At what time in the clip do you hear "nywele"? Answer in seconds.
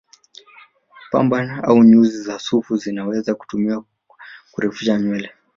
5.01-5.29